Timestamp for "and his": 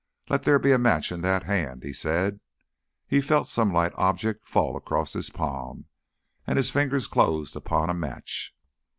6.47-6.71